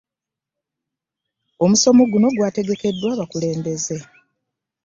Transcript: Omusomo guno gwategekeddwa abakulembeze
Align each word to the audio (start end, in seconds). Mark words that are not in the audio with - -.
Omusomo 1.63 2.03
guno 2.11 2.27
gwategekeddwa 2.37 3.07
abakulembeze 3.15 3.97